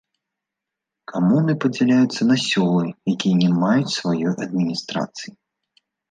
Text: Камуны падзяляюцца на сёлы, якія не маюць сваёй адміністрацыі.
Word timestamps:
Камуны 1.11 1.53
падзяляюцца 1.65 2.21
на 2.29 2.37
сёлы, 2.45 2.85
якія 3.13 3.35
не 3.41 3.49
маюць 3.65 3.95
сваёй 3.99 4.33
адміністрацыі. 4.47 5.31